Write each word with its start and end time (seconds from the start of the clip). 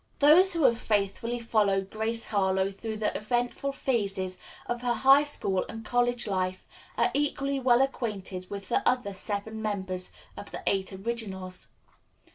Those 0.17 0.53
who 0.55 0.63
have 0.63 0.79
faithfully 0.79 1.37
followed 1.37 1.91
Grace 1.91 2.25
Harlowe 2.25 2.71
through 2.71 2.97
the 2.97 3.15
eventful 3.15 3.71
phases 3.73 4.39
of 4.65 4.81
her 4.81 4.95
high 4.95 5.23
school 5.23 5.63
and 5.69 5.85
college 5.85 6.25
life 6.25 6.65
are 6.97 7.11
equally 7.13 7.59
well 7.59 7.83
acquainted 7.83 8.49
with 8.49 8.69
the 8.69 8.81
other 8.89 9.13
seven 9.13 9.61
members 9.61 10.11
of 10.35 10.49
the 10.49 10.63
Eight 10.65 10.91
Originals. 10.91 11.67